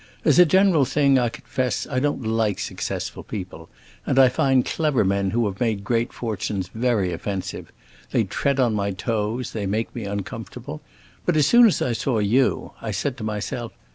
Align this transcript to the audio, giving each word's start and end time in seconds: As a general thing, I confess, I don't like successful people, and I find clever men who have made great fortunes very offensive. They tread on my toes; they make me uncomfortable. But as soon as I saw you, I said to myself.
As 0.25 0.39
a 0.39 0.47
general 0.47 0.83
thing, 0.83 1.19
I 1.19 1.29
confess, 1.29 1.85
I 1.85 1.99
don't 1.99 2.25
like 2.25 2.57
successful 2.57 3.21
people, 3.21 3.69
and 4.03 4.17
I 4.17 4.29
find 4.29 4.65
clever 4.65 5.05
men 5.05 5.29
who 5.29 5.45
have 5.45 5.59
made 5.59 5.83
great 5.83 6.11
fortunes 6.11 6.71
very 6.73 7.13
offensive. 7.13 7.71
They 8.09 8.23
tread 8.23 8.59
on 8.59 8.73
my 8.73 8.93
toes; 8.93 9.51
they 9.53 9.67
make 9.67 9.93
me 9.93 10.05
uncomfortable. 10.05 10.81
But 11.23 11.37
as 11.37 11.45
soon 11.45 11.67
as 11.67 11.83
I 11.83 11.93
saw 11.93 12.17
you, 12.17 12.71
I 12.81 12.89
said 12.89 13.15
to 13.17 13.23
myself. 13.23 13.73